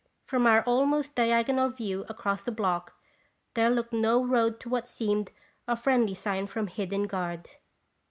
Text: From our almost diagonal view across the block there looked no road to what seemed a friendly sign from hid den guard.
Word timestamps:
From 0.25 0.47
our 0.47 0.63
almost 0.63 1.13
diagonal 1.15 1.69
view 1.69 2.05
across 2.09 2.41
the 2.41 2.51
block 2.51 2.93
there 3.53 3.69
looked 3.69 3.93
no 3.93 4.25
road 4.25 4.59
to 4.61 4.69
what 4.69 4.89
seemed 4.89 5.31
a 5.67 5.75
friendly 5.75 6.15
sign 6.15 6.47
from 6.47 6.65
hid 6.65 6.89
den 6.89 7.03
guard. 7.03 7.47